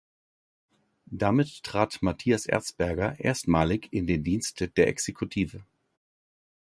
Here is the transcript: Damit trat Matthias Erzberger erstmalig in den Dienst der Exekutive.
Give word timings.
Damit 1.11 1.61
trat 1.61 2.01
Matthias 2.01 2.47
Erzberger 2.47 3.19
erstmalig 3.19 3.93
in 3.93 4.07
den 4.07 4.23
Dienst 4.23 4.75
der 4.75 4.87
Exekutive. 4.87 5.63